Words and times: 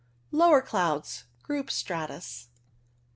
Lower 0.31 0.63
clouds. 0.63 1.25
Group 1.43 1.69
Stratus. 1.69 2.47